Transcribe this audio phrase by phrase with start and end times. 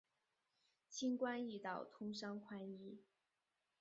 [0.89, 2.97] 轻关易道，通商宽衣。